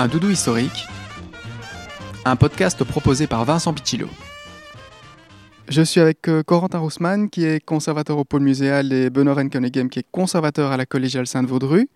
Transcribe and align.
Un 0.00 0.06
doudou 0.06 0.30
historique, 0.30 0.86
un 2.24 2.36
podcast 2.36 2.84
proposé 2.84 3.26
par 3.26 3.44
Vincent 3.44 3.74
Pichillo. 3.74 4.06
Je 5.68 5.82
suis 5.82 6.00
avec 6.00 6.28
euh, 6.28 6.44
Corentin 6.44 6.78
Roussman, 6.78 7.28
qui 7.28 7.44
est 7.44 7.58
conservateur 7.58 8.16
au 8.16 8.24
pôle 8.24 8.42
muséal, 8.42 8.92
et 8.92 9.10
Benoît 9.10 9.34
Renkenegem, 9.34 9.90
qui 9.90 9.98
est 9.98 10.06
conservateur 10.12 10.70
à 10.70 10.76
la 10.76 10.86
collégiale 10.86 11.26
Sainte-Vaudru. 11.26 11.88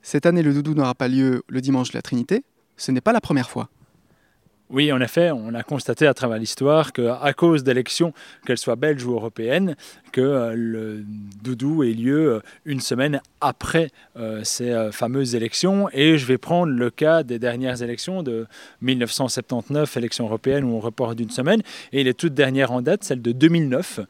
Cette 0.00 0.26
année, 0.26 0.44
le 0.44 0.54
doudou 0.54 0.74
n'aura 0.74 0.94
pas 0.94 1.08
lieu 1.08 1.42
le 1.48 1.60
dimanche 1.60 1.90
de 1.90 1.98
la 1.98 2.02
Trinité. 2.02 2.44
Ce 2.76 2.92
n'est 2.92 3.00
pas 3.00 3.12
la 3.12 3.20
première 3.20 3.50
fois. 3.50 3.68
Oui, 4.70 4.90
en 4.92 5.00
effet, 5.02 5.30
on 5.30 5.52
a 5.52 5.62
constaté 5.62 6.06
à 6.06 6.14
travers 6.14 6.38
l'histoire 6.38 6.94
qu'à 6.94 7.32
cause 7.36 7.64
d'élections, 7.64 8.14
qu'elles 8.46 8.58
soient 8.58 8.76
belges 8.76 9.04
ou 9.04 9.12
européennes, 9.12 9.76
que 10.10 10.22
euh, 10.22 10.54
le 10.56 11.04
doudou 11.42 11.82
ait 11.82 11.92
lieu 11.92 12.34
euh, 12.34 12.40
une 12.64 12.80
semaine 12.80 13.20
après 13.42 13.90
euh, 14.16 14.40
ces 14.42 14.88
fameuses 14.90 15.34
élections. 15.34 15.90
Et 15.92 16.16
je 16.16 16.24
vais 16.24 16.38
prendre 16.38 16.72
le 16.72 16.88
cas 16.88 17.22
des 17.24 17.38
dernières 17.38 17.82
élections 17.82 18.22
de 18.22 18.46
1979, 18.80 19.98
élections 19.98 20.24
européennes, 20.24 20.64
où 20.64 20.74
on 20.76 20.80
reporte 20.80 21.16
d'une 21.16 21.30
semaine, 21.30 21.60
et 21.92 22.02
les 22.02 22.14
toutes 22.14 22.34
dernières 22.34 22.72
en 22.72 22.80
date, 22.80 23.04
celle 23.04 23.20
de 23.20 23.32
2009, 23.32 24.00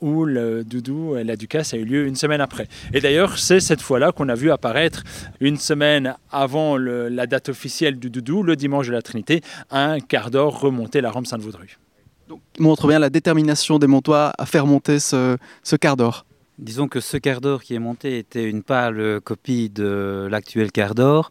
où 0.00 0.24
le 0.24 0.62
doudou 0.62 1.16
et 1.16 1.24
la 1.24 1.36
ducasse 1.36 1.72
a 1.72 1.78
eu 1.78 1.84
lieu 1.84 2.06
une 2.06 2.16
semaine 2.16 2.40
après. 2.40 2.68
Et 2.92 3.00
d'ailleurs, 3.00 3.38
c'est 3.38 3.60
cette 3.60 3.80
fois-là 3.80 4.12
qu'on 4.12 4.28
a 4.28 4.34
vu 4.34 4.50
apparaître 4.50 5.04
une 5.40 5.56
semaine 5.56 6.14
avant 6.30 6.76
la 6.76 7.26
date 7.26 7.48
officielle 7.48 7.98
du 7.98 8.10
doudou, 8.10 8.42
le 8.42 8.56
dimanche 8.56 8.88
de 8.88 8.92
la 8.92 9.02
Trinité, 9.02 9.40
un 9.70 9.85
un 9.90 10.00
quart 10.00 10.30
d'heure 10.30 10.60
remonter 10.60 11.00
la 11.00 11.10
rampe 11.10 11.26
Sainte-Vaudrue. 11.26 11.78
Donc, 12.28 12.40
montre 12.58 12.88
bien 12.88 12.98
la 12.98 13.10
détermination 13.10 13.78
des 13.78 13.86
Montois 13.86 14.32
à 14.36 14.46
faire 14.46 14.66
monter 14.66 14.98
ce, 14.98 15.36
ce 15.62 15.76
quart 15.76 15.96
d'or. 15.96 16.26
Disons 16.58 16.88
que 16.88 17.00
ce 17.00 17.16
quart 17.16 17.40
d'or 17.40 17.62
qui 17.62 17.74
est 17.74 17.78
monté 17.78 18.18
était 18.18 18.48
une 18.48 18.62
pâle 18.62 19.20
copie 19.20 19.68
de 19.68 20.26
l'actuel 20.30 20.72
quart 20.72 20.94
d'or. 20.94 21.30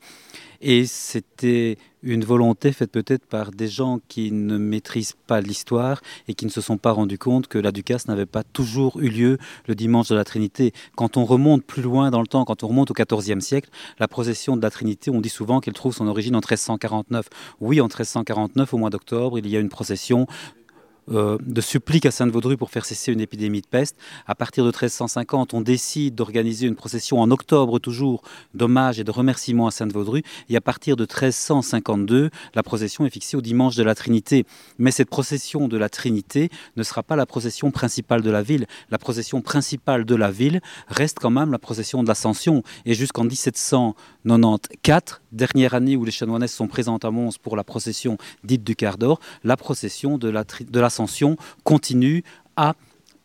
Et 0.61 0.85
c'était 0.85 1.77
une 2.05 2.23
volonté 2.23 2.71
faite 2.71 2.91
peut-être 2.91 3.25
par 3.25 3.51
des 3.51 3.67
gens 3.67 3.99
qui 4.07 4.31
ne 4.31 4.57
maîtrisent 4.57 5.15
pas 5.27 5.41
l'histoire 5.41 6.01
et 6.27 6.35
qui 6.35 6.45
ne 6.45 6.51
se 6.51 6.61
sont 6.61 6.77
pas 6.77 6.91
rendus 6.91 7.17
compte 7.17 7.47
que 7.47 7.57
la 7.57 7.71
Ducasse 7.71 8.07
n'avait 8.07 8.27
pas 8.27 8.43
toujours 8.43 8.99
eu 9.01 9.09
lieu 9.09 9.37
le 9.67 9.75
dimanche 9.75 10.07
de 10.07 10.15
la 10.15 10.23
Trinité. 10.23 10.71
Quand 10.95 11.17
on 11.17 11.25
remonte 11.25 11.63
plus 11.63 11.81
loin 11.81 12.11
dans 12.11 12.21
le 12.21 12.27
temps, 12.27 12.45
quand 12.45 12.63
on 12.63 12.67
remonte 12.67 12.91
au 12.91 12.93
XIVe 12.93 13.39
siècle, 13.39 13.69
la 13.99 14.07
procession 14.07 14.55
de 14.55 14.61
la 14.61 14.69
Trinité, 14.69 15.09
on 15.09 15.19
dit 15.19 15.29
souvent 15.29 15.59
qu'elle 15.59 15.73
trouve 15.73 15.95
son 15.95 16.07
origine 16.07 16.35
en 16.35 16.39
1349. 16.39 17.27
Oui, 17.59 17.81
en 17.81 17.85
1349, 17.85 18.73
au 18.73 18.77
mois 18.77 18.91
d'octobre, 18.91 19.39
il 19.39 19.47
y 19.47 19.57
a 19.57 19.59
une 19.59 19.69
procession 19.69 20.27
euh, 21.11 21.37
de 21.45 21.61
supplique 21.61 22.05
à 22.05 22.11
Sainte-Vaudrue 22.11 22.57
pour 22.57 22.71
faire 22.71 22.85
cesser 22.85 23.11
une 23.11 23.21
épidémie 23.21 23.61
de 23.61 23.67
peste. 23.67 23.95
À 24.25 24.33
partir 24.33 24.63
de 24.63 24.69
1350, 24.69 25.53
on 25.53 25.61
décide 25.61 26.15
d'organiser 26.15 26.65
une 26.65 26.75
procession 26.75 27.19
en 27.19 27.29
octobre 27.31 27.79
toujours 27.79 28.23
d'hommage 28.53 28.99
et 28.99 29.03
de 29.03 29.11
remerciements 29.11 29.67
à 29.67 29.71
Sainte-Vaudrue. 29.71 30.23
Et 30.49 30.55
à 30.55 30.61
partir 30.61 30.95
de 30.95 31.03
1352, 31.03 32.31
la 32.55 32.63
procession 32.63 33.05
est 33.05 33.09
fixée 33.09 33.37
au 33.37 33.41
dimanche 33.41 33.75
de 33.75 33.83
la 33.83 33.93
Trinité. 33.93 34.45
Mais 34.79 34.91
cette 34.91 35.09
procession 35.09 35.67
de 35.67 35.77
la 35.77 35.89
Trinité 35.89 36.49
ne 36.75 36.83
sera 36.83 37.03
pas 37.03 37.15
la 37.15 37.25
procession 37.25 37.71
principale 37.71 38.21
de 38.21 38.31
la 38.31 38.41
ville. 38.41 38.65
La 38.89 38.97
procession 38.97 39.41
principale 39.41 40.05
de 40.05 40.15
la 40.15 40.31
ville 40.31 40.61
reste 40.87 41.19
quand 41.19 41.29
même 41.29 41.51
la 41.51 41.59
procession 41.59 42.01
de 42.01 42.07
l'Ascension. 42.07 42.63
Et 42.85 42.93
jusqu'en 42.95 43.23
1794, 43.25 45.21
dernière 45.35 45.73
année 45.73 45.95
où 45.95 46.05
les 46.05 46.11
chanoinesses 46.11 46.53
sont 46.53 46.67
présentes 46.67 47.05
à 47.05 47.11
Mons 47.11 47.37
pour 47.41 47.55
la 47.55 47.63
procession 47.63 48.17
dite 48.43 48.63
du 48.63 48.75
quart 48.75 48.97
d'or, 48.97 49.19
la 49.43 49.57
procession 49.57 50.17
de 50.17 50.29
l'Ascension 50.29 50.85
l'ascension 50.95 51.37
continue 51.63 52.23
à 52.55 52.75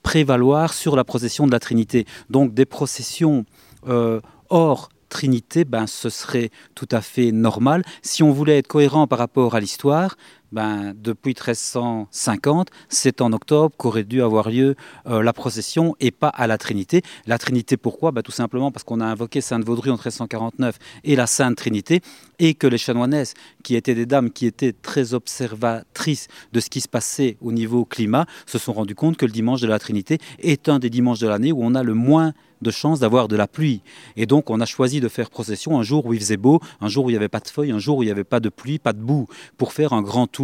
prévaloir 0.03 0.73
sur 0.73 0.97
la 0.97 1.05
procession 1.05 1.47
de 1.47 1.53
la 1.53 1.61
Trinité. 1.61 2.07
Donc 2.31 2.55
des 2.55 2.65
processions 2.65 3.45
euh, 3.87 4.21
hors 4.49 4.89
Trinité, 5.09 5.65
ben, 5.65 5.87
ce 5.87 6.09
serait 6.09 6.51
tout 6.75 6.89
à 6.91 7.01
fait 7.01 7.33
normal. 7.33 7.85
Si 8.01 8.23
on 8.23 8.31
voulait 8.31 8.59
être 8.59 8.69
cohérent 8.69 9.07
par 9.07 9.19
rapport 9.19 9.55
à 9.55 9.61
l'histoire, 9.61 10.17
ben, 10.53 10.95
depuis 10.97 11.31
1350, 11.31 12.69
c'est 12.89 13.21
en 13.21 13.33
octobre 13.33 13.75
qu'aurait 13.77 14.05
dû 14.05 14.23
avoir 14.23 14.51
lieu 14.51 14.75
euh, 15.07 15.23
la 15.23 15.33
procession 15.33 15.95
et 16.01 16.11
pas 16.11 16.29
à 16.29 16.47
la 16.47 16.59
Trinité. 16.59 17.03
La 17.27 17.39
Trinité, 17.39 17.77
pourquoi? 17.77 18.11
Ben, 18.11 18.23
Tout 18.23 18.33
simplement 18.33 18.71
parce 18.71 18.85
qu'on 18.85 19.01
a 19.01 19.07
invoqué 19.07 19.41
Sainte 19.41 19.65
Vaudrue 19.65 19.91
en 19.91 19.95
1349 19.95 20.79
et 21.05 21.17
la 21.17 21.27
Sainte 21.27 21.57
Trinité, 21.57 22.01
et 22.39 22.55
que 22.55 22.67
les 22.67 22.79
chanoinesses, 22.79 23.35
qui 23.63 23.77
étaient 23.77 23.95
des 23.95 24.07
dames 24.07 24.31
qui 24.31 24.47
étaient 24.47 24.73
très 24.73 25.15
observatrices 25.15 26.29
de 26.53 26.61
ce 26.61 26.71
qui 26.71 26.81
se 26.81 26.89
passait 26.89 27.37
au 27.41 27.53
niveau 27.53 27.85
climat, 27.85 28.27
se 28.47 28.59
sont 28.59 28.73
rendues 28.73 28.95
compte 28.95 29.17
que 29.17 29.27
le 29.27 29.33
dimanche 29.33 29.61
de 29.61 29.67
la 29.67 29.79
Trinité 29.79 30.19
est 30.39 30.69
un 30.69 30.79
des 30.79 30.91
dimanches 30.91 31.21
de 31.21 31.29
l'année 31.29 31.53
où 31.53 31.63
on 31.63 31.75
a 31.75 31.83
le 31.83 31.95
moins 31.95 32.33
de 32.63 32.71
chances 32.71 33.01
d'avoir 33.01 33.29
de 33.29 33.37
la 33.37 33.47
pluie. 33.47 33.81
Et 34.17 34.27
donc 34.27 34.51
on 34.51 34.61
a 34.61 34.67
choisi 34.67 35.01
de 35.01 35.09
faire 35.09 35.31
procession 35.31 35.79
un 35.79 35.83
jour 35.83 36.07
où 36.07 36.15
il 36.15 36.21
faisait 36.21 36.37
beau, 36.37 36.61
un 36.81 36.89
jour 36.89 37.07
où 37.07 37.11
il 37.11 37.15
n'y 37.15 37.17
avait 37.17 37.29
pas 37.29 37.41
de 37.41 37.49
feuilles, 37.49 37.73
un 37.73 37.79
jour 37.79 37.99
où 37.99 38.03
il 38.03 38.07
n'y 38.07 38.13
avait 38.13 38.25
pas 38.25 38.41
de 38.41 38.49
pluie, 38.49 38.79
pas 38.79 38.93
de 38.93 39.01
boue, 39.01 39.27
pour 39.57 39.73
faire 39.73 39.93
un 39.93 40.03
grand 40.03 40.27
tour 40.27 40.40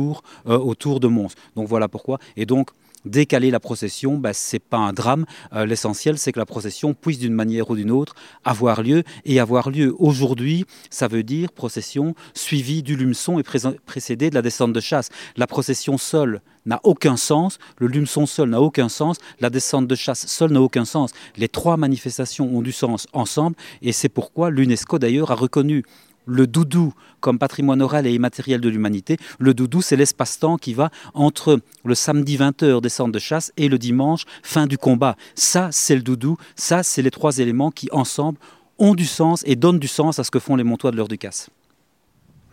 euh, 0.47 0.59
autour 0.59 1.01
de 1.01 1.09
Mons. 1.09 1.34
Donc 1.55 1.69
voilà 1.69 1.89
pourquoi. 1.89 2.19
Et 2.37 2.47
donc 2.47 2.71
décaler 3.07 3.51
la 3.51 3.61
procession, 3.61 4.19
ben, 4.19 4.33
ce 4.33 4.57
n'est 4.57 4.61
pas 4.61 4.79
un 4.79 4.93
drame. 4.93 5.25
Euh, 5.55 5.65
l'essentiel, 5.65 6.19
c'est 6.19 6.33
que 6.33 6.39
la 6.39 6.47
procession 6.47 6.93
puisse 6.93 7.19
d'une 7.19 7.33
manière 7.33 7.71
ou 7.71 7.77
d'une 7.77 7.91
autre 7.91 8.15
avoir 8.45 8.83
lieu. 8.83 9.05
Et 9.25 9.41
avoir 9.41 9.71
lieu 9.71 9.95
aujourd'hui, 9.99 10.67
ça 10.91 11.09
veut 11.09 11.23
dire 11.23 11.53
procession 11.53 12.15
suivie 12.34 12.83
du 12.83 12.97
lumeçon 12.97 13.39
et 13.39 13.43
précédée 13.43 14.31
de 14.31 14.34
la 14.34 14.43
descente 14.43 14.73
de 14.73 14.81
chasse. 14.81 15.09
La 15.37 15.47
procession 15.47 15.99
seule 15.99 16.41
n'a 16.67 16.81
aucun 16.83 17.17
sens, 17.17 17.59
le 17.78 17.87
lumeçon 17.87 18.27
seul 18.27 18.51
n'a 18.51 18.61
aucun 18.61 18.89
sens, 18.89 19.19
la 19.39 19.51
descente 19.51 19.87
de 19.87 19.95
chasse 19.95 20.27
seule 20.27 20.51
n'a 20.51 20.61
aucun 20.61 20.84
sens. 20.84 21.13
Les 21.37 21.49
trois 21.49 21.77
manifestations 21.77 22.49
ont 22.57 22.63
du 22.63 22.73
sens 22.73 23.07
ensemble 23.13 23.57
et 23.83 23.93
c'est 23.93 24.09
pourquoi 24.09 24.51
l'UNESCO 24.51 24.99
d'ailleurs 24.99 25.31
a 25.31 25.37
reconnu 25.37 25.84
le 26.27 26.47
doudou 26.47 26.93
comme 27.21 27.39
patrimoine 27.39 27.81
oral 27.81 28.07
et 28.07 28.13
immatériel 28.13 28.61
de 28.61 28.69
l'humanité. 28.69 29.17
Le 29.39 29.55
doudou, 29.55 29.81
c'est 29.81 29.97
l'espace-temps 29.97 30.59
qui 30.59 30.75
va 30.75 30.91
entre 31.15 31.61
le 31.85 31.95
samedi 31.95 32.37
20h 32.37 32.81
descente 32.81 33.13
de 33.13 33.19
chasse 33.19 33.53
et 33.57 33.69
le 33.69 33.79
dimanche 33.79 34.25
fin 34.43 34.67
du 34.67 34.77
combat. 34.77 35.17
Ça, 35.35 35.71
c'est 35.73 35.95
le 35.95 36.03
doudou. 36.03 36.37
Ça, 36.57 36.83
c'est 36.83 37.03
les 37.03 37.11
trois 37.11 37.39
éléments 37.39 37.71
qui, 37.71 37.89
ensemble, 37.93 38.39
ont 38.79 38.95
du 38.95 39.07
sens 39.07 39.43
et 39.47 39.57
donnent 39.57 39.79
du 39.79 39.89
sens 39.89 40.19
à 40.19 40.25
ce 40.25 40.31
que 40.31 40.39
font 40.39 40.57
les 40.57 40.65
Montois 40.65 40.91
de 40.91 40.97
l'heure 40.97 41.09
du 41.09 41.19
casse. 41.19 41.49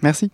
Merci. 0.01 0.31